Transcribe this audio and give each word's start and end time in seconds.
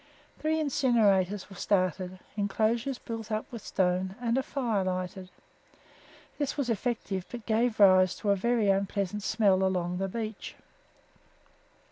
Three 0.39 0.59
incinerators 0.59 1.47
were 1.47 1.55
started, 1.55 2.17
enclosures 2.35 2.97
built 2.97 3.31
up 3.31 3.45
with 3.51 3.61
stone, 3.63 4.15
and 4.19 4.35
a 4.35 4.41
fire 4.41 4.83
lighted. 4.83 5.29
This 6.39 6.57
was 6.57 6.71
effective, 6.71 7.23
but 7.29 7.45
gave 7.45 7.79
rise 7.79 8.15
to 8.15 8.31
a 8.31 8.35
very 8.35 8.67
unpleasant 8.69 9.21
smell 9.21 9.63
along 9.63 9.99
the 9.99 10.07
beach. 10.09 10.55